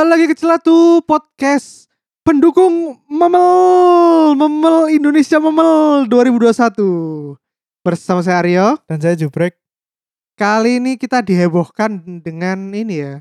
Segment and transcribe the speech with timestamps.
[0.00, 1.84] Kembali lagi ke Celatu Podcast
[2.24, 7.36] pendukung Memel Memel Indonesia Memel 2021
[7.84, 9.60] Bersama saya Aryo Dan saya Jubrek.
[10.40, 13.20] Kali ini kita dihebohkan dengan ini ya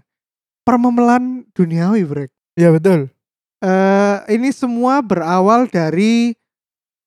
[0.63, 3.11] Permemelan duniawi Brek Ya betul.
[3.59, 6.31] Eh, Ini semua berawal dari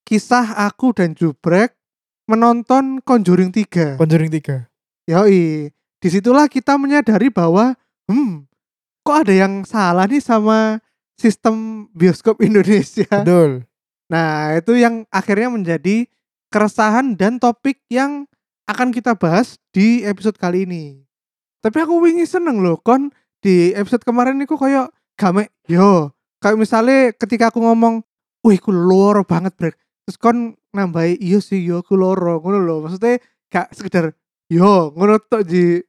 [0.04, 1.72] Kisah aku dan Jubrek
[2.28, 4.68] Menonton Conjuring 3 Conjuring 3.
[5.08, 7.72] Yoi Di situlah kita menyadari bahwa
[8.04, 8.51] Hmm
[9.02, 10.78] Kok ada yang salah nih sama
[11.18, 13.66] sistem bioskop Indonesia Betul.
[14.12, 16.04] Nah, itu yang akhirnya menjadi
[16.52, 18.28] keresahan dan topik yang
[18.68, 21.00] akan kita bahas di episode kali ini.
[21.64, 23.08] Tapi aku wingi seneng loh, kon
[23.40, 26.12] di episode kemarin itu kayak game yo.
[26.44, 28.04] Kayak misalnya ketika aku ngomong,
[28.44, 29.80] wih ku loro banget brek.
[30.04, 32.78] Terus kon nambahi iya sih yo ku loro ngono loh.
[32.84, 33.16] Maksudnya
[33.48, 34.12] gak sekedar
[34.52, 35.80] yo ngono tok ji.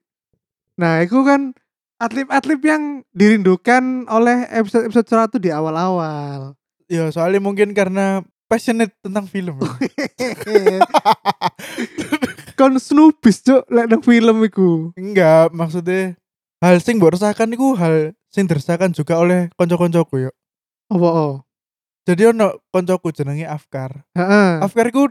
[0.79, 1.51] Nah, itu kan
[2.03, 2.83] atlet-atlet yang
[3.15, 6.59] dirindukan oleh episode-episode 100 di awal-awal.
[6.91, 9.63] Ya soalnya mungkin karena passionate tentang film.
[12.59, 14.93] kon snubis cuk lek nang film iku.
[14.93, 16.19] Enggak, maksudnya
[16.61, 20.31] hal sing mbok rasakan iku hal sing dirasakan juga oleh konco-koncoku ya.
[20.91, 21.35] Apa oh?
[22.03, 24.03] Jadi ono koncoku jenenge Afkar.
[24.13, 24.59] Heeh.
[24.59, 25.07] Afkar iku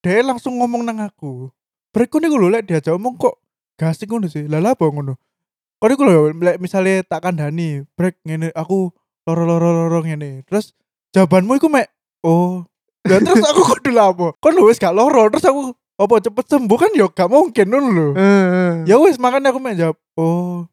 [0.00, 1.50] dia langsung ngomong nang aku.
[1.90, 3.36] Breku niku lho lek diajak ngomong kok
[3.76, 4.46] gasik ngono sih.
[4.46, 5.18] Lah lah apa ngono?
[5.86, 8.90] Kok niku lho lek misale tak kandhani, brek ngene aku
[9.22, 10.42] loro-loro-loro ngene.
[10.42, 10.74] Terus
[11.14, 11.86] jawabanmu iku mek
[12.26, 12.66] oh.
[13.06, 14.34] Lah terus aku kudu lapo?
[14.42, 18.08] Kon wis gak loro, terus aku apa cepet sembuh kan ya gak mungkin ngono lho.
[18.18, 18.70] Heeh.
[18.90, 20.66] Ya wis makanya aku mek jawab, oh.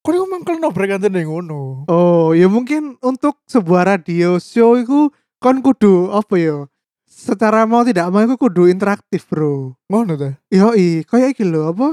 [0.00, 1.84] Kok niku mangkel no brek anten ngono.
[1.84, 6.64] Oh, ya mungkin untuk sebuah radio show iku kon kudu apa ya?
[7.04, 9.76] Secara mau tidak mau iku kudu interaktif, Bro.
[9.92, 10.40] Ngono ta?
[10.48, 11.92] Yoi, kayak iki lho apa?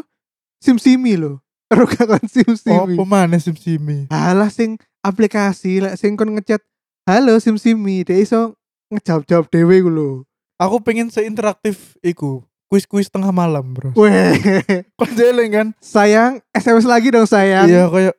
[0.63, 1.44] Simsimi lho.
[1.67, 2.95] Gak kon simsimi.
[2.95, 4.07] Apa maneh sim-simi?
[4.07, 6.63] Halah sing aplikasi lek sing kon ngechat
[7.03, 8.55] halo simsimi, dia iso
[8.88, 10.09] ngejawab-jawab dhewe iku lho.
[10.57, 12.47] Aku pengen seinteraktif iku.
[12.67, 13.95] Kuis-kuis tengah malam, Bro.
[13.95, 14.35] Weh,
[15.00, 15.67] Kon jeleng kan?
[15.79, 17.67] sayang SMS lagi dong sayang.
[17.67, 18.16] Iya kayak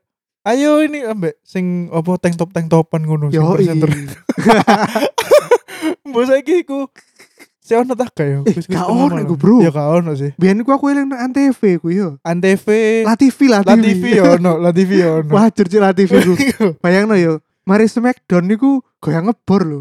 [0.49, 3.93] ayo ini ambek sing apa tank top tank topan ngono sing presenter.
[6.09, 6.89] Mbok saiki iku
[7.69, 9.61] si ono tak kayak Eh, gak ono iku, Bro.
[9.61, 10.33] Ya gak ono sih.
[10.35, 12.17] Biyen ku aku eling nang Antv ku yo.
[12.25, 12.65] Antv,
[13.05, 15.29] Latifi lah La TV ya ono, La TV ya ono.
[15.29, 16.33] Wah, jujur Latifi ku.
[16.83, 19.81] Bayangno yo, mari Smackdown niku goyang ngebor lho.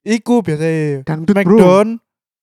[0.00, 1.44] Iku biasa Dangdut bro.
[1.44, 1.86] Smackdown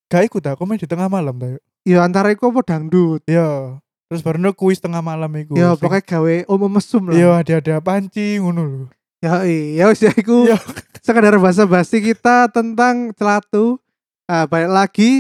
[0.07, 1.49] gak iku ta komen di tengah malam ta.
[1.49, 1.61] yuk.
[1.81, 3.25] Ya antara iku apa dangdut.
[3.25, 3.81] Iya.
[4.07, 5.57] Terus baru kuis tengah malam iku.
[5.57, 7.41] Ya Sing- pokoknya gawe om mesum Iya, lah.
[7.41, 8.83] ada-ada panci ngono lho.
[9.17, 10.61] Ya iya wis ya iku Iya.
[11.01, 13.81] sekedar basa-basi kita tentang celatu.
[14.27, 15.11] Ah, balik lagi.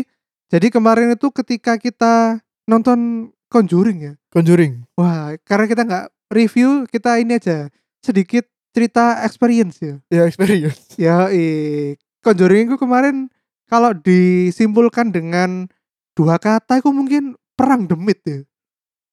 [0.51, 4.13] Jadi kemarin itu ketika kita nonton Conjuring ya.
[4.27, 4.83] Conjuring.
[4.99, 7.71] Wah, karena kita nggak review, kita ini aja
[8.03, 8.43] sedikit
[8.75, 9.95] cerita experience ya.
[10.11, 10.83] Ya experience.
[10.99, 13.31] Ya, eh, Conjuring itu kemarin
[13.71, 15.71] kalau disimpulkan dengan
[16.11, 18.43] dua kata itu mungkin perang demit ya.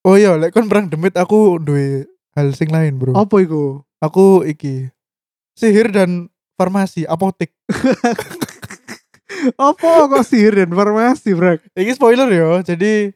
[0.02, 3.14] Oh iya, lek kon perang demit aku duwe hal sing lain, Bro.
[3.14, 3.86] Apa itu?
[4.02, 4.90] Aku iki
[5.54, 6.26] sihir dan
[6.58, 7.54] farmasi apotek.
[9.56, 11.64] Apa kok sihir dan farmasi, Brak?
[11.72, 12.60] Iki spoiler ya.
[12.60, 13.10] Jadi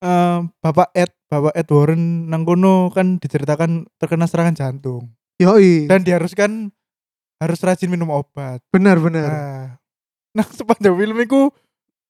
[0.00, 6.04] em, Bapak Ed, Bapak Ed Warren nang kono kan diceritakan terkena serangan jantung Yoi, dan
[6.04, 6.68] diharuskan
[7.40, 8.60] harus rajin minum obat.
[8.68, 9.24] benar-benar.
[9.24, 9.64] Nah,
[10.36, 11.48] nah sepanjang film itu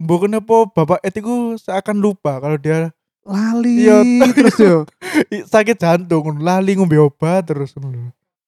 [0.03, 2.91] mbok kenapa Bapak Ed itu seakan lupa kalau dia
[3.21, 4.01] Lali Iya.
[4.33, 4.89] terus yo.
[5.53, 7.77] sakit jantung, lali ngombe obat terus.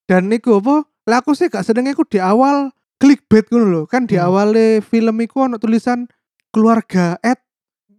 [0.08, 0.82] Dan niku apa?
[1.06, 2.72] Lah aku sih gak seneng iku di awal
[3.02, 3.82] clickbait ngono lho.
[3.90, 4.30] Kan di Hmm.
[4.30, 6.06] awalnya film iku ono tulisan
[6.54, 7.42] keluarga Ed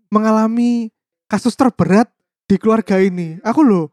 [0.08, 0.88] mengalami
[1.28, 2.08] kasus terberat
[2.48, 3.36] di keluarga ini.
[3.44, 3.92] Aku lho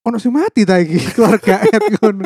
[0.00, 2.24] ono sing mati ta iki keluarga Ed ngono.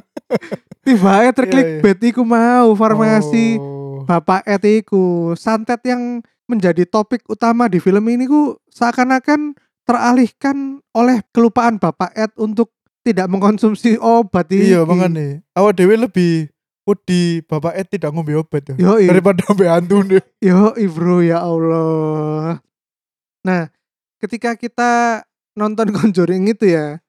[0.84, 4.04] Tiba Iya, terklikbait iku mau farmasi Oh.
[4.04, 9.56] Bapak Ed iku santet yang menjadi topik utama di film ini ku seakan-akan
[9.88, 12.68] teralihkan oleh kelupaan Bapak Ed untuk
[13.00, 14.76] tidak mengkonsumsi obat iki.
[14.76, 16.52] Iya, makanya awak dewe lebih
[16.84, 18.74] wedi Bapak Ed tidak ngombe obat ya.
[18.76, 19.08] Yoi.
[19.08, 20.24] Daripada ngombe hantu deh.
[20.40, 22.60] Yo, bro ya Allah.
[23.44, 23.68] Nah,
[24.20, 25.24] ketika kita
[25.56, 27.00] nonton Conjuring itu ya,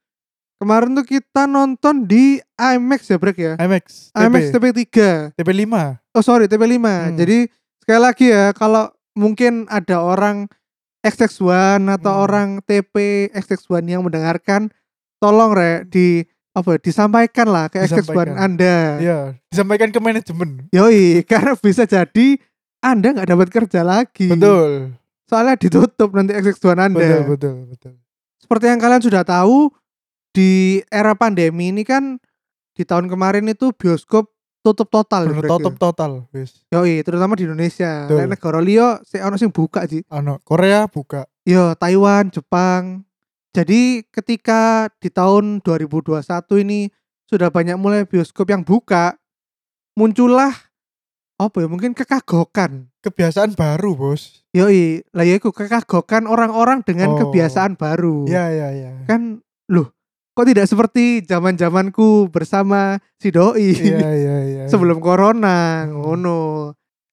[0.56, 3.54] Kemarin tuh kita nonton di IMAX ya, Brek ya.
[3.60, 4.98] IMAX, IMAX TP, TP3.
[5.36, 5.76] TP5.
[6.16, 6.80] Oh, sorry, TP5.
[6.80, 7.20] Hmm.
[7.20, 7.52] Jadi
[7.84, 8.88] sekali lagi ya, kalau
[9.20, 10.48] mungkin ada orang
[11.04, 12.24] XX1 atau Hmm.
[12.24, 14.72] orang TP XX1 yang mendengarkan,
[15.20, 16.24] tolong Rek di
[16.56, 18.36] apa ya, disampaikan lah ke XX1 Disampaikan.
[18.40, 18.76] Anda.
[19.04, 19.20] Iya,
[19.52, 20.50] disampaikan ke manajemen.
[20.72, 22.40] Yoi, karena bisa jadi
[22.80, 24.32] Anda nggak dapat kerja lagi.
[24.32, 24.96] Betul.
[25.28, 26.96] Soalnya ditutup nanti XX1 Anda.
[26.96, 27.94] Betul, betul, betul.
[28.40, 29.68] Seperti yang kalian sudah tahu,
[30.32, 32.20] di era pandemi ini kan
[32.76, 34.32] di tahun kemarin itu bioskop
[34.66, 35.52] tutup total ya, Bener ya.
[35.56, 36.66] tutup total, wis.
[36.74, 38.10] Yoi, terutama di Indonesia.
[38.10, 40.02] Lek negara liya sik ono sing buka sih.
[40.10, 41.30] Ano, Korea buka.
[41.46, 43.05] Yo, Taiwan, Jepang.
[43.56, 46.20] Jadi ketika di tahun 2021
[46.60, 46.92] ini
[47.24, 49.16] sudah banyak mulai bioskop yang buka,
[49.96, 50.52] muncullah
[51.40, 52.92] apa ya mungkin kekagokan.
[53.00, 54.44] Kebiasaan baru, Bos.
[54.52, 57.20] Yoi, lah ya iku kekagokan orang-orang dengan Oh.
[57.24, 58.28] kebiasaan baru.
[58.28, 58.92] Iya, iya, iya.
[59.08, 59.40] Kan
[59.72, 59.96] loh,
[60.36, 64.64] kok tidak seperti zaman-zamanku bersama si doi Iya, iya, iya.
[64.68, 66.04] sebelum corona, Hmm.
[66.04, 66.40] ngono.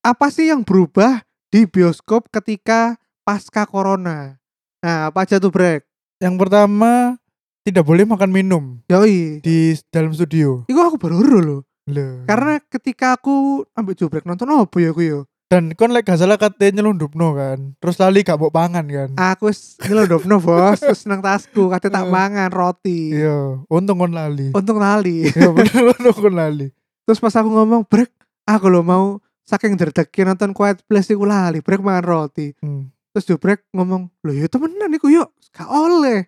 [0.03, 1.23] Apa sih yang berubah
[1.55, 4.43] di bioskop ketika pasca corona?
[4.83, 5.87] Nah, apa aja tuh, Brek?
[6.23, 7.19] Yang pertama
[7.63, 9.43] tidak boleh makan minum Yoi.
[9.43, 10.63] di dalam studio.
[10.71, 11.61] Iku aku baru loh.
[11.91, 12.23] Loh.
[12.25, 15.21] Karena ketika aku ambil jubrek nonton apa ya aku yo.
[15.53, 17.77] dan kon lek gak salah kate nyelundupno kan.
[17.77, 19.13] Terus lali gak mau pangan kan.
[19.21, 22.09] Aku wis nyelondopno bos, terus nang tasku kate tak Eh.
[22.09, 23.13] mangan roti.
[23.13, 24.49] Iya, untung kon lali.
[24.57, 25.29] Untung lali.
[25.37, 26.73] Iya bener untung kon lali.
[27.05, 28.09] Terus pas aku ngomong, "Brek,
[28.49, 32.89] aku lo mau saking derdeki nonton Quiet Place iku lali, brek mangan roti." Hmm.
[33.13, 36.27] Terus jubrek ngomong, "Lho ya temenan iku yuk, gak oleh."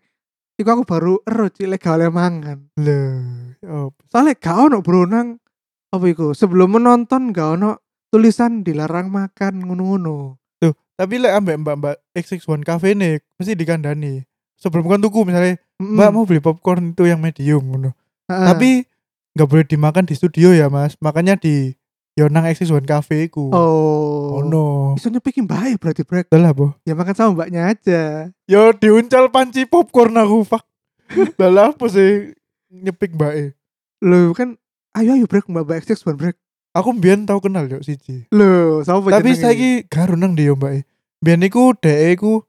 [0.55, 2.71] Iku aku baru ero cilek gak oleh mangan.
[2.79, 3.59] Loh.
[3.67, 5.43] Oh, Soalnya gak ono bro nang
[5.91, 7.83] apa iku sebelum menonton gak ono
[8.15, 10.39] tulisan dilarang makan ngono-ngono.
[10.63, 14.23] tuh, tapi lek ambek mbak-mbak XX1 Cafe nih mesti dikandani.
[14.55, 15.59] Sebelum kon tuku misalnya.
[15.83, 17.91] Mbak mau beli popcorn itu yang medium ngono.
[18.31, 18.87] Tapi
[19.35, 20.95] nggak boleh dimakan di studio ya, Mas.
[21.03, 21.75] Makanya di
[22.15, 23.51] Yonang XX1 Cafe ku.
[23.51, 24.39] oh.
[24.39, 24.95] Oh no.
[24.95, 26.31] Iso nyepikin baik berarti brek.
[26.31, 26.71] Lah boh.
[26.87, 28.31] Ya makan sama mbaknya aja.
[28.47, 30.63] Yo diuncal panci popcorn aku, fuck.
[31.43, 32.33] Lah lah apa sih
[32.71, 33.55] nyepik mbak
[34.01, 34.57] Loh kan
[34.95, 36.37] ayo ayo brek mbak mbak XX1 brek.
[36.75, 38.27] Aku mbien tau kenal yo siji.
[38.31, 40.87] Loh, sapa Tapi saiki garu nang yo mbak
[41.19, 42.47] Mbien iku dhek iku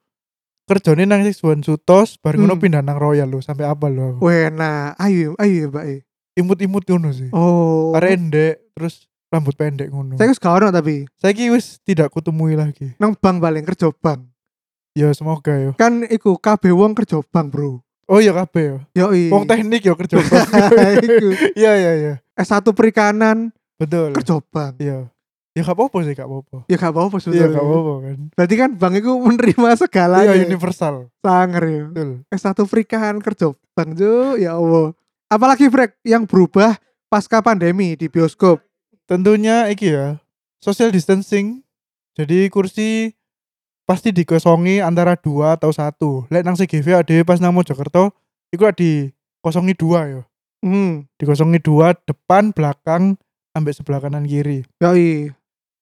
[0.70, 2.62] kerjane nang XX1 Sutos, bar ngono Hmm.
[2.62, 3.86] pindah nang Royal lho, sampai apa.
[4.22, 5.86] Weh, nah, ayo ayo mbak.
[5.90, 5.96] e.
[6.38, 7.30] Imut-imut ngono sih.
[7.34, 7.94] Oh.
[7.94, 10.16] Arek endek terus rambut pendek ngono.
[10.16, 12.94] Saya wis gak ono tapi Saiki wis tidak kutemui lagi.
[12.98, 14.26] nang bank paling kerja bank.
[14.96, 15.72] Ya semoga yo.
[15.76, 17.84] Kan iku kabeh wong kerja bank, Bro.
[18.08, 18.78] Oh iya kabeh yo.
[18.96, 19.28] Yoi.
[19.28, 20.16] Wong teknik yo kerja.
[21.04, 21.30] Iku.
[21.58, 22.14] Iya iya iya.
[22.38, 24.14] S1 perikanan Betul.
[24.14, 24.78] kerja bank.
[24.80, 25.10] Iya.
[25.52, 26.58] Ya gak apa-apa sih, gak apa-apa.
[26.68, 27.56] Ya gak apa-apa Iya sebetulnya.
[27.56, 28.18] gak apa-apa kan.
[28.36, 30.32] Berarti kan bank itu menerima segalanya.
[30.32, 30.96] Iya universal.
[31.20, 31.84] Sanger ya.
[31.90, 32.10] Betul.
[32.30, 34.92] S1 perikanan kerja bank jo, ya Allah.
[35.26, 38.62] Apalagi Brek yang berubah pasca pandemi di bioskop.
[39.06, 40.18] Tentunya iki ya.
[40.62, 41.62] Social distancing.
[42.18, 43.14] Jadi kursi
[43.86, 46.26] pasti dikosongi antara dua atau satu.
[46.34, 48.10] Lek nang CGV ada pas nang Mojokerto,
[48.50, 49.14] iku di
[49.46, 50.22] kosongi dua yo.
[50.66, 53.14] Hmm, Dikosongi dua depan, belakang,
[53.54, 54.66] ambek sebelah kanan kiri.
[54.82, 55.30] yoi.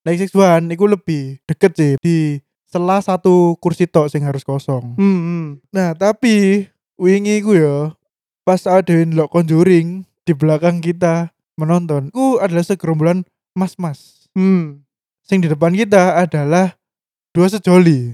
[0.03, 4.99] Lek X1 iku lebih deket sih di sela satu kursi tok sing harus kosong.
[4.99, 5.45] Hmm, hmm.
[5.71, 6.67] Nah, tapi
[6.99, 7.95] wingi ku ya
[8.43, 14.29] pas ada ndelok Conjuring di belakang kita menonton, ku adalah segerombolan mas-mas.
[14.33, 14.81] hmm.
[15.23, 16.75] Sing di depan kita adalah
[17.31, 18.11] dua sejoli.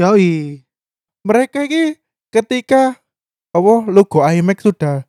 [0.00, 0.64] Yoi.
[1.20, 2.00] Mereka ini
[2.32, 2.96] ketika
[3.52, 5.04] apa logo IMAX sudah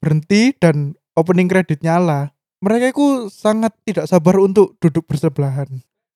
[0.00, 5.68] berhenti dan opening credit nyala, mereka itu sangat tidak sabar untuk duduk bersebelahan.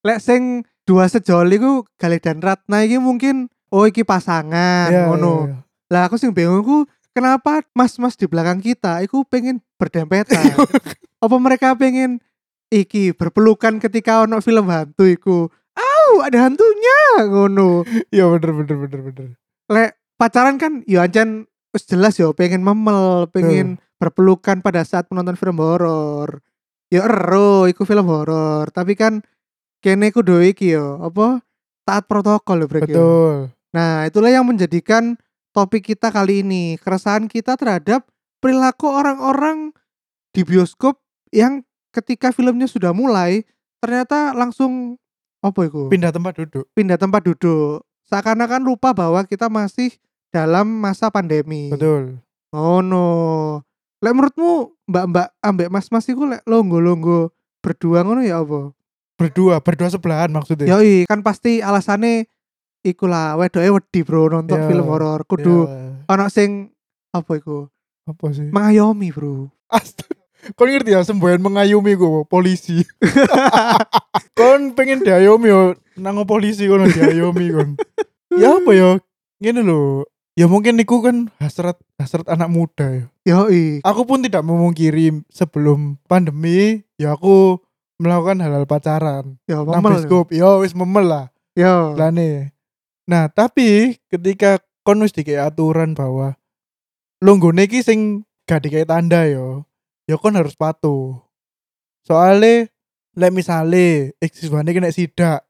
[0.04, 5.48] Lek sing dua sejoli ku Gali dan Ratna iki mungkin oh iki pasangan Iya, ngono.
[5.48, 5.58] iya, iya.
[5.88, 10.58] Lah aku sing bingung ku kenapa mas-mas di belakang kita iku pengen berdempetan.
[11.24, 12.20] Apa mereka pengen
[12.68, 15.48] iki berpelukan ketika ono film hantu iku.
[15.74, 17.86] Au, ada hantunya ngono.
[18.10, 19.26] Iya bener bener bener bener.
[19.70, 25.38] Lek pacaran kan ya ancen wis jelas ya pengen memel, pengen berpelukan pada saat menonton
[25.38, 26.42] film horor.
[26.92, 29.24] Ya ero iku film horor, tapi kan
[29.82, 31.42] kene kudu iki yo apa
[31.82, 32.78] taat protokol lho yo.
[32.78, 33.34] Betul.
[33.74, 35.18] Nah, itulah yang menjadikan
[35.54, 38.04] topik kita kali ini, keresahan kita terhadap
[38.42, 39.70] perilaku orang-orang
[40.34, 40.98] di bioskop
[41.30, 41.62] yang
[41.94, 43.46] ketika filmnya sudah mulai
[43.78, 44.98] ternyata langsung
[45.38, 45.86] apa itu?
[45.86, 46.66] Pindah tempat duduk.
[46.74, 47.86] pindah tempat duduk.
[48.10, 49.94] Seakan-akan lupa bahwa kita masih
[50.34, 51.70] dalam masa pandemi.
[51.70, 52.18] Betul.
[52.50, 53.06] Oh no.
[54.02, 57.32] Lek menurutmu mbak-mbak ambek mas-mas iku lek longgo-longgo
[57.64, 58.74] berdua ngono ya apa?
[59.14, 60.68] Berdua, berdua sebelahan maksudnya.
[60.68, 62.26] Yoi, kan pasti alasannya
[62.84, 65.24] iku lah wedoke wedi bro nonton Ya, film horor.
[65.24, 66.04] Kudu Ya.
[66.06, 66.70] ana sing
[67.10, 67.72] apa iku?
[68.04, 68.52] Apa sih?
[68.52, 69.48] mengayomi, Bro.
[69.72, 70.20] Astaga.
[70.52, 72.84] Kon ngerti ya semboyan mengayomi gue polisi.
[74.38, 77.68] kon pengen diayomi yo nang polisi kon diayomi kon.
[78.34, 78.90] ya apa ya?
[79.40, 80.04] Gini loh.
[80.34, 83.04] Ya mungkin niku kan hasrat hasrat anak muda ya.
[83.24, 83.80] Yoi.
[83.80, 87.62] Aku pun tidak memungkiri sebelum pandemi ya aku
[87.96, 89.38] melakukan halal pacaran.
[89.46, 89.96] Ya Nang memel.
[89.96, 90.28] bioskop.
[90.28, 91.24] Ya wis memel lah.
[91.56, 91.94] Yo.
[91.94, 92.50] Lah nih.
[93.04, 96.36] Nah, tapi ketika kon wis dikei aturan bahwa
[97.20, 99.68] longgone iki sing gak dikei tanda yo,
[100.08, 101.20] ya kon harus patuh.
[102.04, 102.72] Soale
[103.16, 105.44] lek misale eksiswane kena sidak,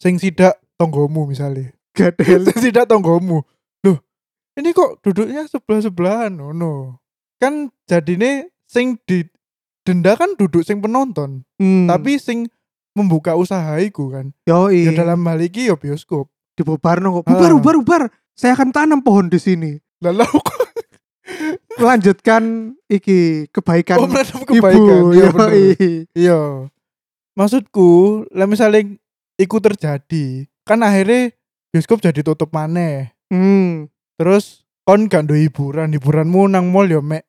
[0.00, 1.76] sing sidak tonggomu misale.
[1.96, 2.48] Gadel.
[2.48, 3.44] sing sidak tonggomu.
[3.84, 3.98] Loh,
[4.56, 7.00] ini kok duduknya sebelah-sebelahan ngono.
[7.40, 9.24] Kan jadine sing di
[9.84, 11.88] denda kan duduk sing penonton, Hmm.
[11.88, 12.52] tapi sing
[12.92, 14.32] membuka usaha iku kan.
[14.44, 14.90] Yoi.
[14.90, 16.28] Ya dalam hal iki ya bioskop.
[16.58, 17.30] Dibubarno kok.
[17.30, 18.02] Bubar, bubar, bubar.
[18.34, 19.78] Saya akan tanam pohon di sini.
[20.02, 20.58] Lalu kok
[21.78, 24.50] Melanjutkan iki kebaikan oh, menanam ibu.
[24.50, 25.00] kebaikan.
[25.14, 25.28] Iya.
[26.16, 26.40] Iya.
[27.38, 27.90] Maksudku,
[28.34, 28.98] lah misalnya
[29.38, 31.30] iku terjadi, kan akhirnya
[31.70, 33.14] bioskop jadi tutup maneh.
[33.30, 33.86] Hmm.
[34.18, 37.22] Terus kon gak duwe hiburan, hiburanmu nang mall ya mek.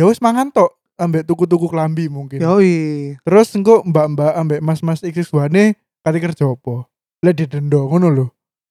[0.00, 2.40] Ya wis mangan tok ambek tuku-tuku klambi mungkin.
[2.40, 3.20] Yoi.
[3.20, 6.88] Terus engko mbak-mbak ambek mas-mas XX1 kali kerja apa?
[7.20, 8.26] Lah didendo ngono lho.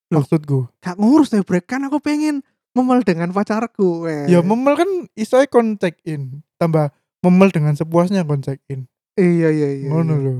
[0.09, 0.25] Loh.
[0.25, 0.69] Maksudku.
[0.81, 2.41] Gak ngurus deh break kan aku pengen
[2.73, 4.09] memel dengan pacarku.
[4.09, 4.29] Eh.
[4.29, 6.41] Ya memel kan iso kon check in.
[6.57, 6.89] Tambah
[7.21, 8.89] memel dengan sepuasnya kon check in.
[9.19, 9.89] Iya iya iya.
[9.91, 10.23] ngono iya.
[10.23, 10.35] lho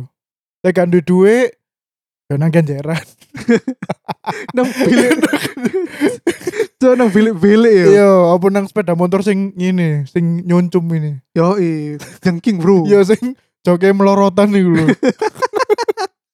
[0.64, 1.50] lek gak duwe duit
[2.32, 3.00] ya nang kenjeran
[4.56, 5.20] Nang bilik.
[6.80, 7.86] Cok nang bilik-bilik ya.
[7.92, 12.00] iya apa nang sepeda motor sing ngene sing nyoncum ini Yoi.
[12.24, 12.88] Jengking, Bro.
[12.88, 13.36] iya sing
[13.68, 14.88] joke melorotan iku lho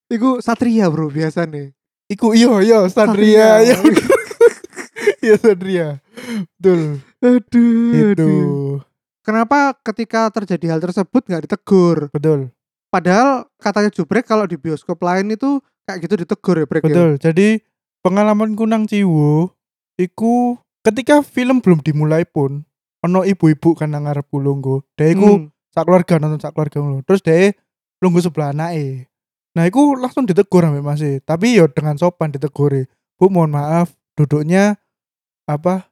[0.06, 1.74] Iku satria, Bro, biasanya.
[2.07, 4.05] Iku iya iya Sandria iya bener.
[5.25, 5.88] iya Sandria
[6.57, 8.77] betul Aduh, itu aduh.
[9.25, 12.13] Kenapa ketika terjadi hal tersebut nggak ditegur?
[12.13, 12.53] betul
[12.93, 16.88] Padahal katanya jubrek kalau di bioskop lain itu kayak gitu ditegur ya brek ya?
[16.88, 17.47] betul jadi
[18.00, 19.50] pengalamanku nang Ciwo
[19.95, 22.62] iku ketika film belum dimulai pun
[23.01, 25.50] ono ibu-ibu kan nang ngarep lungguh dia iku Hmm.
[25.69, 27.01] sak keluarga nonton sak keluarga ngono.
[27.03, 27.51] Terus dia
[28.00, 29.09] lungguh sebelah anake.
[29.55, 31.24] Nah, iku langsung ditegur ambek Mas e.
[31.24, 32.75] Tapi yo dengan sopan ditegur.
[33.15, 34.75] Bu, mohon maaf, duduknya
[35.47, 35.88] apa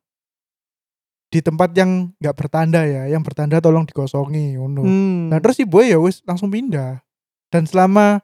[1.32, 3.08] di tempat yang nggak bertanda ya.
[3.08, 4.84] Yang bertanda tolong dikosongi ngono.
[4.84, 5.32] Hmm.
[5.32, 7.00] Nah, terus ibu ya wis langsung pindah.
[7.48, 8.20] Dan selama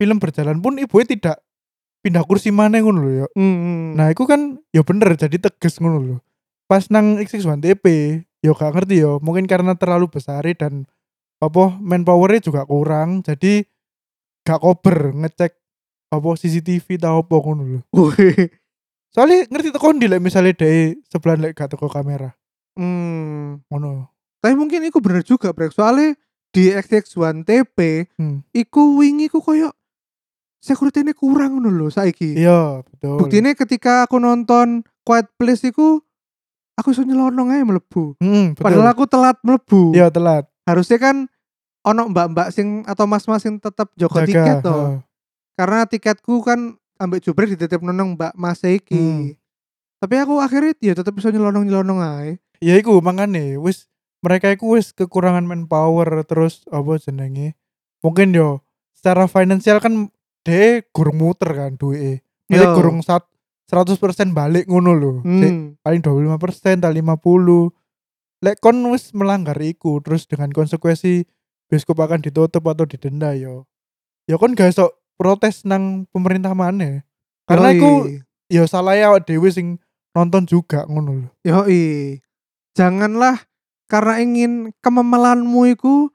[0.00, 1.44] film berjalan pun ibu tidak
[2.00, 3.26] pindah kursi mana ngono lho ya.
[3.36, 3.92] Hmm.
[3.92, 6.16] Nah, iku kan ya bener jadi tegas ngono lho.
[6.68, 7.84] Pas nang XX1 TP,
[8.44, 10.84] yo gak ngerti yo, mungkin karena terlalu besar dan
[11.40, 13.64] apa manpowernya juga kurang, jadi
[14.48, 15.52] gak kober ngecek
[16.08, 17.80] apa CCTV tau apa ngono lho.
[19.12, 22.32] Soalnya ngerti tekan di lek misalnya dari sebelah lek gak teko kamera.
[22.80, 23.60] Hmm.
[23.68, 24.08] Ngono.
[24.40, 26.16] Tapi mungkin iku bener juga brek soalnya
[26.48, 28.40] di XX1 TP Hmm.
[28.56, 29.68] iku wingi ku koyo
[30.64, 32.40] security kurang ngono lho saiki.
[32.40, 33.20] Iya, betul.
[33.20, 36.00] Buktinya ketika aku nonton Quiet Place iku
[36.78, 38.16] aku iso nyelonong aja melebu.
[38.22, 38.64] Hmm, betul.
[38.64, 39.92] Padahal aku telat melebu.
[39.92, 40.48] Iya, telat.
[40.64, 41.28] Harusnya kan
[41.90, 44.28] ono mbak-mbak sing atau mas-mas sing tetap joko Jaga.
[44.28, 45.00] tiket toh.
[45.58, 48.94] Karena tiketku kan ambek jubrek dititip nonong mbak mas iki.
[48.94, 49.34] Hmm.
[49.98, 52.38] Tapi aku akhirnya ya tetap bisa nyelonong-nyelonong aja.
[52.62, 53.90] Ya iku makane wis
[54.22, 57.58] mereka iku wis kekurangan manpower terus apa jenenge.
[58.02, 58.62] Mungkin yo
[58.94, 60.10] secara finansial kan
[60.46, 62.22] de gurung muter kan duwe.
[62.48, 62.74] Jadi Yo.
[62.74, 63.26] gurung sat
[63.68, 64.00] 100%
[64.32, 65.12] balik ngono lho.
[65.20, 65.76] Hmm.
[65.84, 67.74] paling 25% tak 50.
[68.38, 71.26] Lek kon wis melanggar iku terus dengan konsekuensi
[71.68, 73.68] bioskop akan ditutup atau didenda yo.
[74.24, 77.04] Ya kon gak iso protes nang pemerintah mana.
[77.48, 78.08] Karena iku
[78.48, 79.80] ya salah ya dhewe sing
[80.12, 81.28] nonton juga ngono lho.
[81.44, 81.84] Yoi.
[82.76, 83.44] Janganlah
[83.88, 84.52] karena ingin
[84.84, 86.12] kememelanmu iku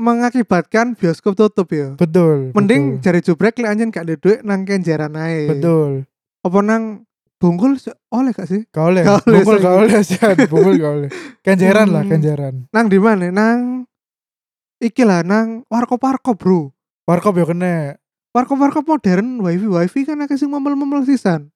[0.00, 1.92] mengakibatkan bioskop tutup ya.
[2.00, 2.56] Betul.
[2.56, 3.02] Mending betul.
[3.04, 5.48] jari jubrek lek anjen gak ada duit nang kenjeran ae.
[5.52, 6.08] betul.
[6.40, 7.04] Apa nang
[7.36, 7.76] bungkul
[8.08, 8.64] oleh gak sih?
[8.72, 11.10] Gak oleh, bungkul gak oleh sian, bungkul gak oleh.
[11.44, 12.12] Kenjeran lah, Hmm.
[12.16, 12.54] kenjeran.
[12.72, 13.28] Nang di mana?
[13.28, 13.84] Nang
[14.80, 16.72] iki lah nang warkop-warkop, Bro.
[17.04, 17.76] Warkop ya kena.
[18.32, 21.52] Warkop-warkop modern wifi wifi kan akeh sing memel-memel sisan.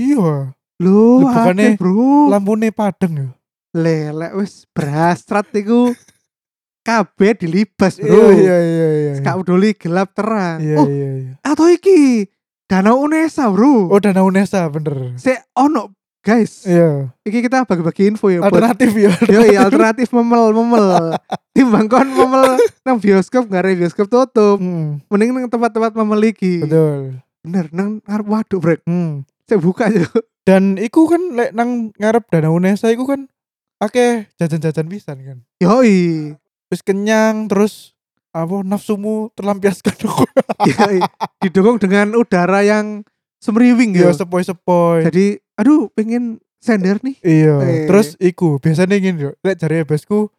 [0.00, 2.32] Iya, Lho, Lah, bukannya Bro.
[2.32, 3.28] lampunya padeng ya.
[3.72, 5.92] Lelek wis berhasrat iku
[6.88, 8.32] kabeh dilibas, Bro.
[8.32, 9.12] Iya, iya, iya, iya.
[9.22, 10.58] Gak peduli gelap terang.
[10.58, 11.32] Iya, oh, iya, iya.
[11.44, 12.26] atau iki
[12.66, 13.92] Danau Unesa, Bro.
[13.92, 15.14] Oh, Danau Unesa bener.
[15.20, 16.62] Se ono, guys.
[16.64, 19.12] Iya, Iki kita bagi-bagi info ya buat alternatif ya.
[19.28, 21.18] Yoi, alternatif memel memel.
[21.54, 24.62] Timbang kon memel nang bioskop gak ada bioskop tutup.
[24.62, 26.62] Hmm, Mending nang tempat-tempat memel iki.
[26.62, 27.18] betul.
[27.42, 28.80] Bener nang ngarep waduk brek.
[28.86, 29.26] Hmm.
[29.44, 30.06] Saya buka aja.
[30.46, 33.26] Dan iku kan lek nang ngarep Danau Unesa iku kan
[33.82, 35.38] Oke, jajan-jajan pisan kan.
[35.58, 36.30] Yoi.
[36.70, 37.98] Wis kenyang terus
[38.30, 39.98] apa nafsumu terlampiaskan
[40.70, 41.02] Yoi.
[41.42, 43.02] Didukung dengan udara yang
[43.42, 44.22] semriwing ya ya.
[44.22, 45.02] sepoi-sepoi.
[45.10, 47.16] Jadi aduh pengen sender nih.
[47.20, 47.86] Iya, Eh.
[47.90, 49.30] terus iku biasanya ngene yo.
[49.42, 50.30] Lek jare besku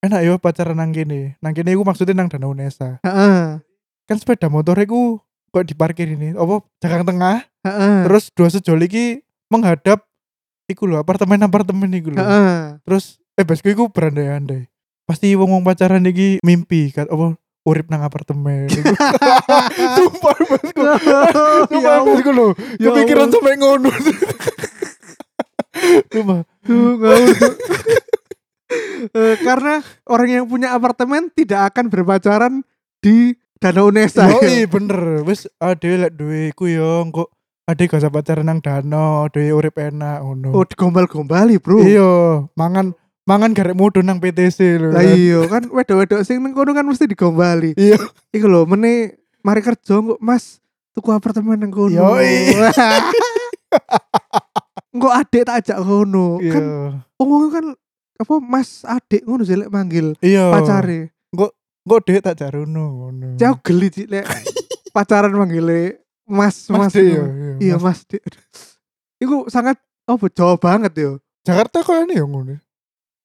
[0.00, 1.40] enak yo pacaran nang kene.
[1.40, 3.00] Nang kene iku maksudnya nang Danau Nesa.
[3.00, 3.58] Heeh.
[4.04, 5.18] Kan sepeda motor iku
[5.48, 8.02] kok diparkir ini apa jagang tengah Heeh.
[8.04, 9.04] terus dua sejoli iki
[9.48, 10.02] menghadap
[10.66, 12.20] iku lho apartemen-apartemen iku lho.
[12.20, 12.76] Heeh.
[12.84, 14.68] Terus eh besku iku berandai-andai.
[15.04, 18.68] Pasti wong-wong pacaran iki mimpi kan apa urip nang apartemen.
[19.96, 20.36] Sumpah
[21.70, 22.46] Sumpah Ya besku lho.
[22.80, 23.90] Ya Kepikiran sampai ngono.
[26.12, 26.40] Sumpah.
[26.64, 27.36] Duh, ngawur.
[29.14, 32.54] Eh, karena orang yang punya apartemen tidak akan berpacaran
[32.98, 34.26] di Danau Nesa.
[34.26, 34.34] ya.
[34.40, 37.28] Yoi bener Wis ade lek duwe iku yo Kok
[37.70, 41.80] ade gak pacaran nang danau Ade urip enak ngono Oh digombal-gombali bro.
[41.80, 42.10] Iya
[42.58, 42.92] Mangan
[43.24, 47.08] Mangan garek mudun nang PTC lho Lah iya kan wedok-wedok sing nang kono kan mesti
[47.08, 47.72] digombali.
[47.78, 48.00] Iya
[48.34, 50.60] Iku lho mene mari kerja kok Mas
[50.94, 51.90] tuku apartemen nang kono.
[51.90, 52.54] Yoi.
[54.94, 56.38] Engko adik tak ajak kono.
[56.38, 56.64] Iya Kan
[57.18, 57.66] omong kan
[58.14, 61.10] apa Mas adik ngono sih lek manggil Iya pacare.
[61.34, 64.24] Kok dek tak jarono ngono Jauh geli sih lek
[64.94, 66.92] pacaran manggil Mas Mas Mas.
[66.94, 68.22] Dek, iya, iya, Iya Mas Dik.
[69.18, 71.18] Iku sangat oh Jawa banget yo.
[71.44, 72.54] Jakarta kok ini ya ngono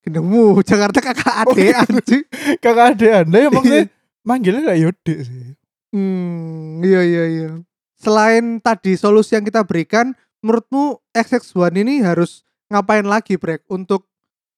[0.03, 1.85] Gendengmu Jakarta kakak Oh, adik iya.
[1.85, 2.23] anjing.
[2.59, 3.85] Kakak ade anda ya maksudnya
[4.25, 5.53] Manggilnya gak yo dek sih
[5.93, 7.49] Hmm, iya iya iya.
[7.97, 10.13] Selain tadi solusi yang kita berikan,
[10.45, 14.05] menurutmu XX1 ini harus ngapain lagi, Brek, untuk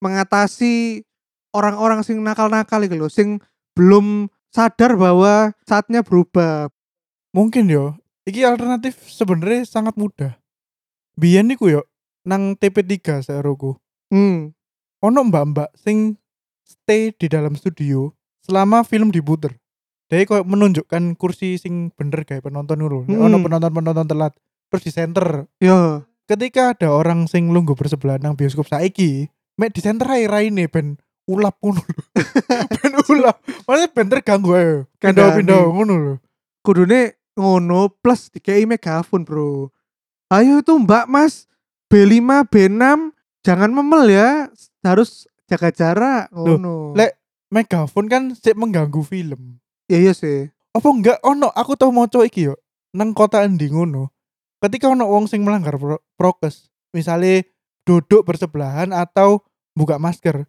[0.03, 1.01] mengatasi
[1.55, 3.39] orang-orang sing nakal-nakal gitu loh, sing
[3.73, 6.67] belum sadar bahwa saatnya berubah.
[7.31, 7.95] Mungkin yo
[8.27, 10.35] Iki alternatif sebenarnya sangat mudah
[11.15, 11.81] Biyen niku yo
[12.27, 13.79] Nang TP3 seeroku
[14.11, 14.51] Hmm,
[14.99, 16.19] ono mbak-mbak sing
[16.67, 18.11] stay di dalam studio
[18.43, 19.55] selama film diputer.
[20.11, 23.07] Dia kok menunjukkan kursi sing bener kayak penonton dulu.
[23.07, 23.23] Hmm.
[23.23, 24.35] Ono penonton-penonton telat
[24.67, 25.47] terus di center.
[25.57, 30.67] ya, Ketika ada orang sing lungguh bersebelah nang bioskop saiki, mek di center ae raine
[30.67, 30.95] ben
[31.25, 31.79] ulap ngono
[32.75, 33.39] ben ulap.
[33.63, 34.71] Maksudnya ben terganggu ae.
[34.97, 35.73] Pindah-pindah Kandhane.
[35.73, 36.13] ngono lho.
[36.61, 37.01] kudune
[37.33, 39.71] ngono plus dikei megafon, Bro.
[40.27, 41.47] Ayo itu Mbak Mas
[41.87, 42.83] B5 B6
[43.41, 44.29] jangan memel ya,
[44.81, 46.91] harus jaga jarak ngono.
[46.93, 47.15] lek-
[47.47, 49.59] Megafon kan sik mengganggu film.
[49.91, 50.47] Ya iya sih.
[50.71, 51.19] apa enggak?
[51.27, 52.55] Ono aku tau moco iki yo.
[52.95, 54.07] Nang kota endi ngono.
[54.63, 57.43] Ketika ono wong sing melanggar pro prokes misalnya
[57.83, 59.43] duduk bersebelahan atau
[59.75, 60.47] buka masker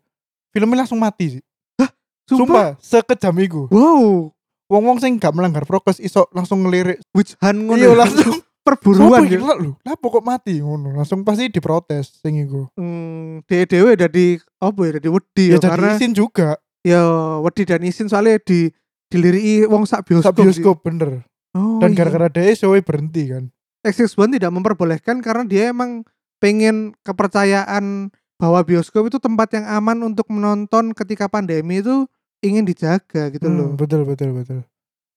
[0.52, 1.44] filmnya langsung mati sih.
[2.22, 2.38] Sumpah.
[2.38, 3.62] sumpah sekejam iku.
[3.66, 4.30] Wow,
[4.70, 7.80] wong-wong sing gak melanggar prokes iso langsung ngelirik witch hunt ngono.
[7.82, 7.98] iya ya.
[7.98, 8.38] langsung.
[8.62, 9.42] Perburuan ya.
[9.42, 9.74] lho.
[9.82, 10.94] Lah pokok mati ngono.
[10.94, 12.70] Langsung pasti diprotes sing iku.
[12.78, 16.54] Hmm, dhewe dadi apa ya dadi wedi ya ya, karena izin juga.
[16.86, 17.02] Ya
[17.42, 18.70] wedi dan izin soalnya di
[19.12, 20.32] diliriki wong sak bioskop.
[20.32, 21.22] sak bioskop bener.
[21.52, 21.96] Oh, dan iya.
[22.00, 23.52] gara-gara dia show berhenti kan
[23.84, 26.00] XX1 tidak memperbolehkan karena dia emang
[26.40, 28.08] pengen kepercayaan
[28.40, 32.08] bahwa bioskop itu tempat yang aman untuk menonton ketika pandemi itu
[32.40, 33.68] ingin dijaga gitu Hmm, loh.
[33.76, 34.64] betul betul betul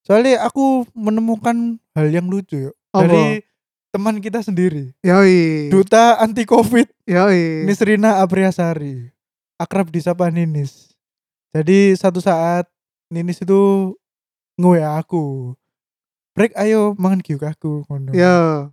[0.03, 3.01] soalnya aku menemukan hal yang lucu yuk Apa?
[3.01, 3.41] dari
[3.89, 5.71] teman kita sendiri Yoi.
[5.71, 7.63] duta anti covid Yoi.
[7.63, 9.09] Nisrina Apriasari
[9.55, 10.93] akrab disapa Ninis
[11.49, 12.67] jadi satu saat
[13.13, 13.93] Ninis itu
[14.57, 15.53] nge aku.
[16.35, 18.11] Break ayo mangan giuk aku ngono.
[18.11, 18.71] Ya.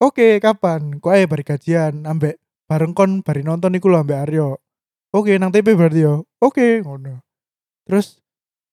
[0.00, 0.98] oke kapan?
[0.98, 2.40] Kok ayo bari gajian ambek
[2.70, 4.56] bareng kon bari nonton iku lho ambek Aryo.
[5.12, 6.24] Oke nang TP berarti yo.
[6.40, 7.20] Oke ngono.
[7.84, 8.22] Terus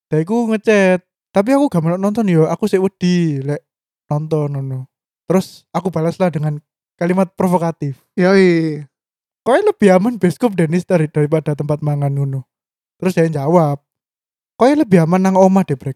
[0.08, 3.65] daiku ngechat tapi aku gak mau nonton yo aku sih wedi lek
[4.08, 4.88] nonton ngono.
[5.28, 6.62] Terus aku balaslah dengan
[6.95, 8.00] kalimat provokatif.
[8.15, 8.84] Yoi.
[9.39, 12.45] kok lebih aman bioskop Denis dari daripada tempat mangan ngono.
[13.02, 13.82] Terus dia jawab
[14.60, 15.95] kok lebih aman nang omah deh brek.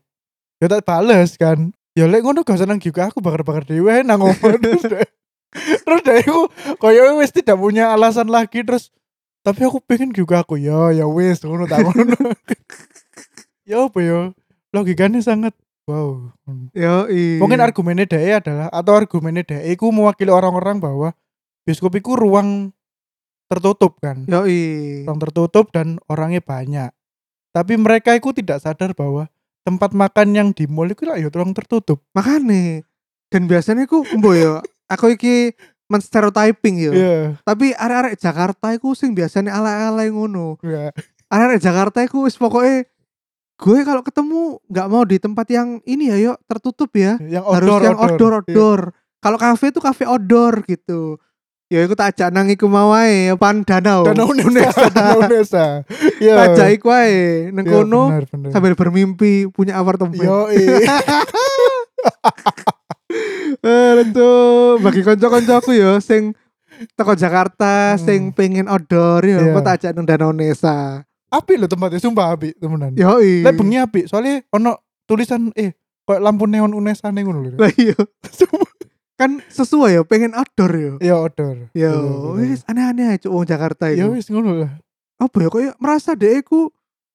[0.63, 1.75] Ya tak bales kan.
[1.91, 4.55] Ya lek ngono gak nang giuk aku bakar-bakar dewe nang omah.
[4.63, 5.07] Terus deh
[5.53, 6.49] terus deh aku
[6.81, 8.89] koyo wis tidak punya alasan lagi terus
[9.45, 10.55] tapi aku pengen giuk aku.
[10.55, 12.15] Ya ya wis ngono tak ngono.
[13.63, 14.35] Ya apa ya?
[14.75, 15.55] Logikanya sangat
[15.87, 16.19] wow.
[16.75, 17.39] Yoi.
[17.39, 21.15] mungkin argumennya DE adalah atau argumennya DE itu mewakili orang-orang bahwa
[21.63, 22.75] bioskop itu ruang
[23.47, 24.27] tertutup kan.
[24.27, 25.07] Yoi.
[25.07, 26.91] ruang tertutup dan orangnya banyak
[27.53, 29.29] tapi mereka itu tidak sadar bahwa
[29.61, 32.83] tempat makan yang di mall itu lah ya ruang tertutup Makane.
[33.29, 35.53] Dan biasanya ku mbo ya, aku iki
[35.87, 36.91] menstereotyping ya.
[36.91, 40.57] iya Tapi arek-arek Jakarta iku sing biasanya ala-ala ngono.
[40.61, 40.89] iya
[41.29, 42.85] Arek-arek Jakarta iku wis pokoknya
[43.53, 47.15] gue kalau ketemu nggak mau di tempat yang ini ya yuk tertutup ya.
[47.21, 48.39] yang Harus outdoor yang outdoor Iya.
[48.43, 48.79] outdoor.
[49.17, 51.15] Kalau kafe itu kafe outdoor gitu.
[51.73, 54.05] Ya iku tak ajak nang iku mau wae, pan danau.
[54.05, 55.65] Danau Unesa, Danau Unesa.
[56.21, 56.33] Iya.
[56.37, 58.01] Tak ajak iku wae nang Iya, kono
[58.47, 60.15] sambil bermimpi punya apartemen.
[60.15, 60.47] Yo,
[63.63, 64.29] Eh, itu
[64.81, 66.33] bagi kanca-kancaku ya sing
[66.93, 67.97] teko Jakarta Hmm.
[67.97, 69.49] sing pengen outdoor ya, Iya.
[69.49, 71.01] aku tak ajak nang Danau Nesa.
[71.27, 72.93] api loh tempatnya, sumpah api temenan.
[72.93, 77.49] Yo Lek bengi api, soalnya ono tulisan eh kayak lampu neon Unesa nih ngono lho.
[77.57, 77.95] Lah iya.
[79.13, 80.91] Kan sesuai ya pengen outdoor ya.
[80.99, 81.69] Ya outdoor.
[81.71, 82.01] Yo, Bener,
[82.33, 82.49] bener.
[82.49, 84.17] wis aneh-aneh aja wong Jakarta Ya itu.
[84.17, 84.71] wis ngono lah.
[85.21, 86.73] Apa ya kok merasa dek ku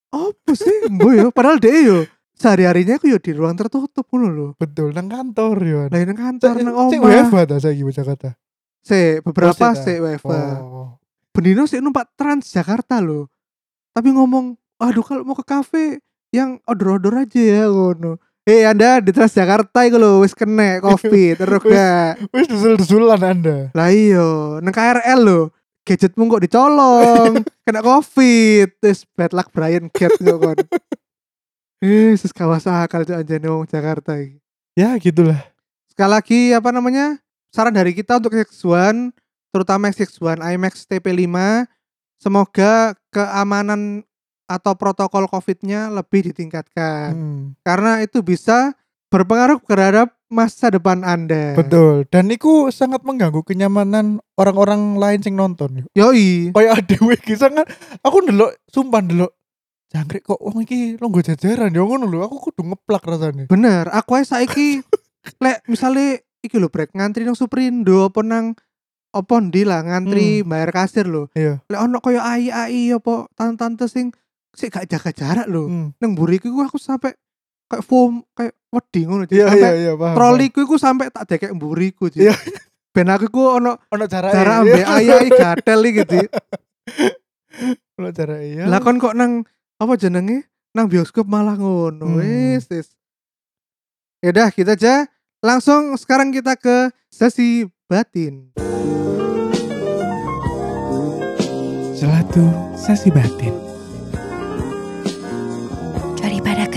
[0.08, 1.98] apa sih mbok ya padahal dek yo
[2.32, 4.46] sehari-harinya aku yo di ruang tertutup ngono lho.
[4.54, 5.82] Betul nang kantor ya.
[5.90, 7.02] Lah nang kantor nang omah.
[7.02, 8.30] WFH ta saiki Jakarta.
[8.78, 10.42] Se beberapa Oh, sik, se WFA.
[10.62, 10.88] Oh.
[11.34, 13.26] Benino sih numpak Trans Jakarta loh.
[13.92, 15.98] Tapi ngomong, aduh kalau mau ke kafe
[16.30, 18.16] yang odor-odor aja ya ngono.
[18.48, 22.32] Eh Anda di Trans Jakarta itu loh wis kena covid terus gak.
[22.32, 23.68] Wis dusul-dusulan Anda.
[23.76, 25.44] Lah iyo, nang KRL loh.
[25.84, 28.72] Gadgetmu kok dicolong, kena covid.
[28.80, 30.58] Terus bad luck Brian Gat kok kon.
[31.78, 34.42] Eh, akal tuh anjane wong Jakarta iki.
[34.74, 35.38] Ya gitulah.
[35.87, 37.22] Sekali lagi apa namanya?
[37.54, 39.14] Saran dari kita untuk X1
[39.54, 41.38] terutama X1 IMAX TP5
[42.18, 44.02] semoga keamanan
[44.48, 48.72] atau protokol COVID-nya lebih ditingkatkan Hmm, karena itu bisa
[49.08, 51.56] berpengaruh terhadap masa depan Anda.
[51.56, 52.04] betul.
[52.08, 55.88] Dan iku sangat mengganggu kenyamanan orang-orang lain sing nonton.
[55.92, 56.52] Yoi.
[56.52, 57.64] Kayak adewe iki sangat
[58.00, 59.32] aku ndelok sumpah ndelok
[59.88, 62.20] jangkrik kok wong iki longgo jajaran ya ngono lho.
[62.24, 63.48] Aku kudu ngeplak rasane.
[63.48, 64.84] Bener, aku ae saiki
[65.44, 68.52] lek misale iki lho brek ngantri nang Superindo apa nang
[69.08, 71.32] apa ndi lah ngantri bayar kasir lho.
[71.32, 71.64] Iya.
[71.64, 74.12] Lek ono koyo ai-ai apa tante-tante sing
[74.54, 75.68] sik gak jaga jarak lho.
[75.68, 75.87] Hmm.
[76.00, 77.12] Nang mburiku aku sampai
[77.68, 79.37] kayak foam kayak wedi ngono Ci.
[79.37, 80.16] Iya iya sampai iya paham.
[80.16, 82.24] troliku iku sampai tak dekek mburiku Ci.
[82.28, 82.34] Iya.
[82.96, 83.92] Ben aku ku ono paham.
[83.94, 86.20] ono jarak jarak ambek ai-ai gatel iki Ci.
[88.00, 88.64] ono jarak iya.
[88.64, 89.44] Lah kon kok nang
[89.78, 90.48] apa jenenge?
[90.72, 92.04] Nang bioskop malah ngono.
[92.08, 92.18] Hmm.
[92.20, 92.88] Wis wis.
[94.24, 95.06] Ya udah kita aja
[95.38, 98.50] langsung sekarang kita ke sesi batin.
[101.94, 103.67] Selatu sesi batin.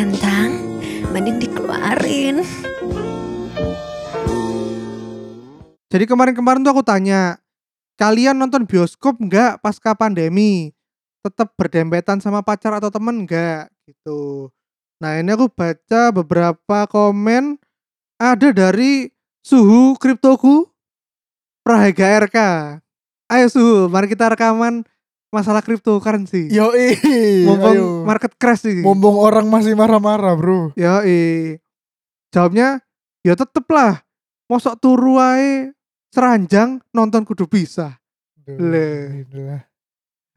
[0.02, 0.82] Kentang,
[1.14, 2.42] mending dikeluarin.
[5.94, 7.38] Jadi kemarin-kemarin tuh aku tanya,
[8.02, 10.74] kalian nonton bioskop nggak pasca pandemi?
[11.22, 13.70] Tetap berdempetan sama pacar atau temen nggak?
[13.86, 14.50] Gitu.
[14.98, 17.62] Nah ini aku baca beberapa komen
[18.18, 19.14] ada dari
[19.46, 20.66] Suhu Kriptoku
[21.62, 22.38] Prahaga RK.
[23.30, 24.82] Ayo Suhu, mari kita rekaman
[25.32, 26.52] masalah cryptocurrency.
[26.52, 26.70] Yo
[27.48, 27.88] Mumpung ayo.
[28.04, 28.84] market crash sih.
[28.84, 30.76] Mumpung orang masih marah-marah, Bro.
[30.76, 31.02] Ya
[32.32, 32.84] Jawabnya
[33.24, 34.04] ya tetep lah.
[34.52, 35.72] Mosok turu ae
[36.12, 37.96] seranjang nonton kudu bisa.
[38.46, 39.24] Le.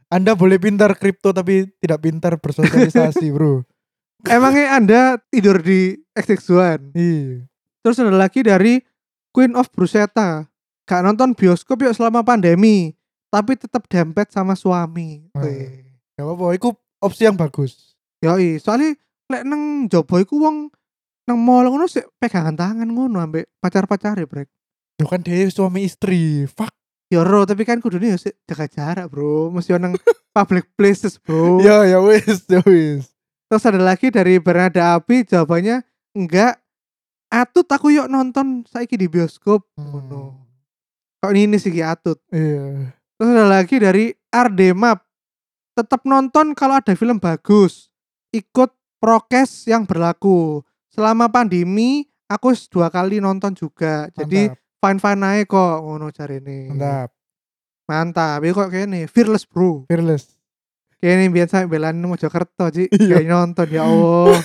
[0.07, 3.67] Anda boleh pintar kripto tapi tidak pintar bersosialisasi, Bro.
[4.31, 6.97] Emangnya Anda tidur di XX1?
[6.97, 7.45] Iya.
[7.85, 8.81] Terus ada lagi dari
[9.35, 10.49] Queen of Bruseta.
[10.89, 12.97] Gak nonton bioskop yuk selama pandemi.
[13.35, 15.27] Tapi tetap dempet sama suami.
[15.35, 15.83] Weh.
[16.14, 16.70] Gak apa-apa, itu
[17.03, 17.99] opsi yang bagus.
[18.23, 18.94] Yoi, soalnya
[19.27, 20.70] lek nang jobo iku wong
[21.27, 24.47] nang mall ngono sik pegangan tangan ngono ambek pacar-pacare, Brek.
[25.03, 26.47] Yo kan dia suami istri.
[26.47, 26.70] Fuck.
[27.11, 29.51] Ya ro, tapi kan kudune ya sik jaga jarak, Bro.
[29.51, 29.99] Mesti nang
[30.37, 31.59] public places, Bro.
[31.59, 33.11] Ya ya wis, ya wis.
[33.51, 35.83] Terus ada lagi dari Bernada Api jawabannya
[36.14, 36.62] enggak.
[37.35, 39.66] Atut aku yuk nonton saiki di bioskop.
[39.75, 40.38] Ngono.
[41.18, 42.23] Kok ini sih Ki Atut.
[42.31, 42.94] Iya.
[43.25, 45.01] Terus ada lagi dari Ardemap.
[45.73, 47.89] Tetap nonton kalau ada film bagus.
[48.37, 48.69] Ikut
[49.01, 50.61] prokes yang berlaku.
[50.93, 54.13] Selama pandemi aku dua kali nonton juga.
[54.13, 54.61] Jadi Mantap.
[54.77, 56.59] fine fine aja kok ngono carane.
[56.69, 57.09] Mantap.
[57.89, 58.39] Mantap.
[58.45, 59.89] Ini kok kayaknya fearless bro.
[59.89, 60.37] Fearless.
[61.01, 62.93] Kayaknya biasa belan Mojokerto Ci.
[62.93, 63.25] Iya.
[63.25, 64.37] Kayak nonton ya Allah.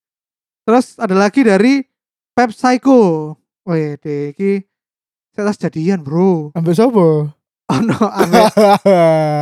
[0.64, 1.84] Terus ada lagi dari
[2.32, 3.36] Pep Psycho.
[3.68, 4.64] Wih, deh, iki
[5.36, 6.56] saya jadian bro.
[6.56, 7.28] Ambil sopo?
[7.74, 8.40] Oh no, ame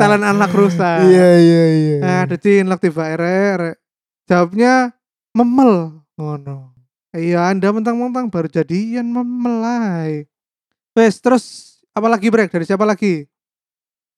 [0.01, 1.05] talent anak rusa.
[1.05, 1.97] Iya iya iya.
[2.01, 3.77] Nah, ada cinlok tiba ere
[4.25, 4.97] Jawabnya
[5.37, 6.01] memel.
[6.17, 6.73] Ngono.
[7.13, 10.25] Iya, Anda mentang-mentang baru jadian memelai.
[10.97, 13.29] Wes, terus apa lagi break dari siapa lagi?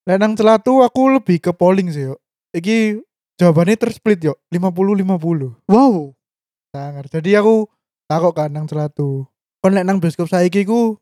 [0.07, 2.15] Lah nang celatu aku lebih ke polling sih yo.
[2.55, 3.03] Iki
[3.35, 5.67] jawabannya tersplit yo, 50-50.
[5.67, 6.15] Wow.
[6.71, 7.11] Sangar.
[7.11, 7.67] Jadi aku
[8.07, 9.27] takut kan nang celatu.
[9.59, 10.95] Kon lek nang bioskop saiki ku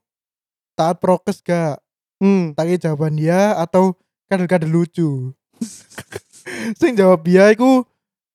[0.73, 1.77] taat prokes gak?
[2.23, 2.55] Hmm.
[2.55, 3.99] Taki jawaban dia atau
[4.31, 5.35] kader-kader lucu.
[6.79, 7.83] Sing jawab dia iku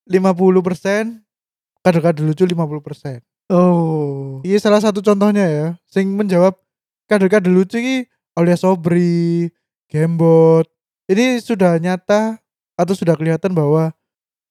[0.04, 1.24] 50%,
[1.80, 3.24] kader-kader lucu 50%.
[3.48, 4.44] Oh.
[4.44, 5.66] Iya salah satu contohnya ya.
[5.88, 6.60] Sing menjawab
[7.08, 7.96] kader-kader lucu iki
[8.36, 9.48] Aulia Sobri,
[9.88, 10.68] Gembot.
[11.08, 12.36] Ini sudah nyata
[12.76, 13.96] atau sudah kelihatan bahwa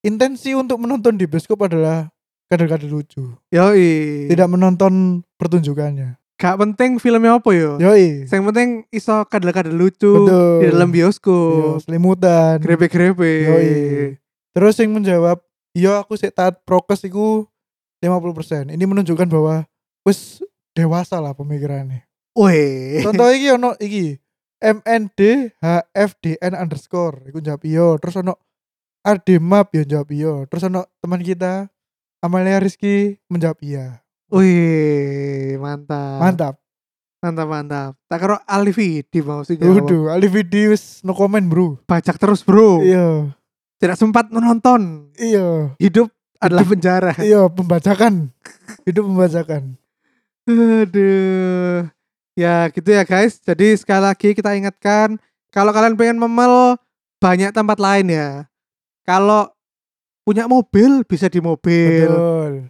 [0.02, 2.10] intensi untuk menonton di bioskop adalah
[2.50, 3.38] kader-kader lucu.
[3.54, 4.26] Yoi.
[4.34, 6.17] Tidak menonton pertunjukannya.
[6.38, 7.82] Gak penting filmnya apa yo.
[7.82, 8.30] Yoi.
[8.30, 10.62] Yang penting iso kadal-kadal lucu Betul.
[10.62, 11.82] di dalam bioskop.
[11.82, 12.62] selimutan.
[12.62, 13.34] Grepe-grepe.
[13.50, 13.73] Yoi.
[14.54, 15.41] Terus yang menjawab,
[15.73, 17.50] iya aku sih taat prokes iku
[18.06, 18.69] 50%.
[18.69, 19.65] Ini menunjukkan bahwa
[20.06, 20.45] wis
[20.78, 22.06] dewasa lah pemikirannya.
[22.38, 23.02] Weh.
[23.02, 24.21] Contoh iki ono iki
[24.62, 27.97] MND HFDN underscore iku jawab iya.
[27.97, 28.38] Terus ono
[29.02, 30.45] RD Map ya jawab iya.
[30.45, 31.65] Terus ono teman kita
[32.21, 34.06] Amalia Rizky menjawab iya.
[34.28, 36.20] Wih, mantap.
[36.20, 36.56] Mantap.
[37.24, 37.92] Mantap, mantap.
[38.12, 39.56] Tak kira Alifi di mau sih.
[39.56, 41.80] Waduh, Ali video wis no comment, Bro.
[41.88, 42.84] Bacak terus, Bro.
[42.84, 43.32] Iya.
[43.80, 45.10] Tidak sempat menonton.
[45.16, 45.74] Iya.
[45.80, 46.12] Hidup
[46.44, 47.13] adalah penjara.
[47.24, 48.30] Iya, pembacakan.
[48.84, 49.80] Hidup pembacakan.
[50.48, 51.88] Aduh.
[52.38, 53.42] Ya gitu ya guys.
[53.42, 55.18] Jadi sekali lagi kita ingatkan
[55.50, 56.78] kalau kalian pengen memel
[57.18, 58.46] banyak tempat lain ya.
[59.02, 59.50] Kalau
[60.28, 62.12] punya mobil bisa di mobil.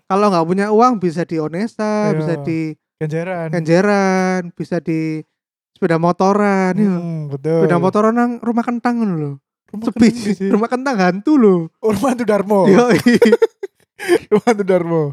[0.05, 2.17] Kalau nggak punya uang bisa di Onesa, Iya.
[2.21, 2.59] bisa di
[2.97, 3.49] Kenjeran.
[3.49, 5.25] Kenjeran, bisa di
[5.73, 6.73] sepeda motoran.
[6.73, 6.85] ya.
[6.85, 7.65] Hmm, betul.
[7.65, 9.41] Sepeda motoran nang rumah kentang lho.
[9.69, 10.07] Rumah Sepi.
[10.13, 10.49] kentang.
[10.53, 11.55] Rumah kentang hantu lho.
[11.81, 12.65] Oh, rumah itu Darmo.
[14.33, 15.03] Rumah itu Darmo.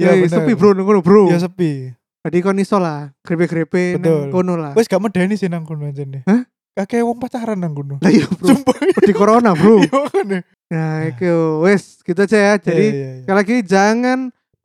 [0.00, 0.32] ya, bener.
[0.32, 1.28] sepi bro, ngono bro.
[1.28, 1.92] Ya sepi.
[2.20, 4.72] Jadi kon iso lah, grepe-grepe nang kono lah.
[4.76, 6.24] Wes gak medeni sih nang kono aja nih.
[6.24, 6.44] Hah?
[6.76, 7.96] Kakek wong pacaran nang kono.
[8.00, 8.76] Lah iya bro, Sumpah.
[9.00, 9.80] di corona bro.
[9.80, 10.40] Iya kan ya.
[10.70, 11.26] Nah, itu
[11.60, 12.54] wes gitu aja ya.
[12.56, 13.20] Jadi Iya, iya, iya.
[13.22, 14.18] sekali lagi jangan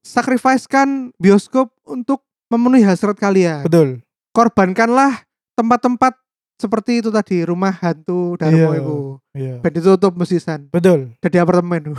[0.06, 3.66] sacrifice-kan bioskop untuk memenuhi hasrat kalian.
[3.66, 4.06] betul.
[4.30, 6.14] Korbankanlah tempat-tempat
[6.56, 8.78] seperti itu tadi, rumah hantu Darmo Iya.
[8.78, 8.98] itu.
[9.34, 9.56] Iya.
[9.60, 10.70] Ben ditutup mesisan.
[10.70, 11.16] Betul.
[11.20, 11.92] Jadi apartemen.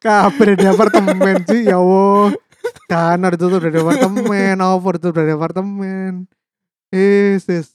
[0.00, 2.32] Kabeh di apartemen sih ya Allah.
[2.88, 6.24] Dana ditutup dari apartemen, apa ditutup dari apartemen.
[6.90, 7.68] Yes, yes.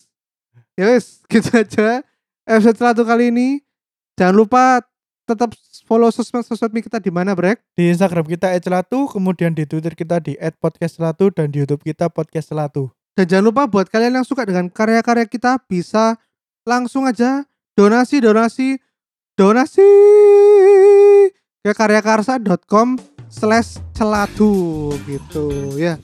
[0.76, 2.02] Ya wes, gitu aja.
[2.46, 3.66] Episode satu kali ini.
[4.22, 4.86] Jangan lupa
[5.26, 5.58] tetap
[5.90, 7.58] follow sosmed-sosmed kita di mana, Brek?
[7.74, 12.54] Di Instagram kita @celatu, kemudian di Twitter kita di @podcastcelatu dan di YouTube kita podcast
[12.54, 12.94] celatu.
[13.18, 16.22] Dan jangan lupa buat kalian yang suka dengan karya-karya kita bisa
[16.70, 18.78] langsung aja donasi donasi
[19.34, 19.90] donasi
[21.66, 25.98] ke karyakarsa.com slash celatu gitu ya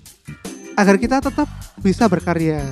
[0.73, 1.45] agar kita tetap
[1.85, 2.65] bisa berkarya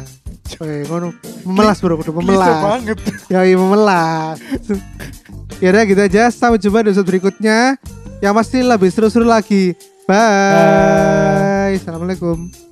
[0.58, 1.14] Weh, ngono.
[1.46, 2.58] Memelas bro udah memelas.
[2.66, 2.98] banget.
[3.30, 4.38] ya iya memelas.
[5.60, 6.32] Ya udah gitu aja.
[6.32, 7.76] Sampai jumpa di episode berikutnya.
[8.24, 9.76] Yang pasti lebih seru-seru lagi.
[10.08, 10.16] Bye.
[10.16, 11.76] Bye.
[11.76, 12.69] assalamualaikum